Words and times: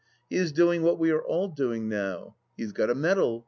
He 0.31 0.35
is 0.35 0.51
doing 0.51 0.81
what 0.81 0.97
we 0.97 1.11
are 1.11 1.21
all 1.21 1.47
doing 1.47 1.87
now. 1.87 2.33
He 2.57 2.63
has 2.63 2.71
got 2.71 2.89
a 2.89 2.95
medal. 2.95 3.39